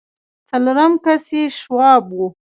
څلورم 0.49 0.93
کس 1.03 1.25
يې 1.35 1.43
شواب 1.59 2.05
و. 2.17 2.19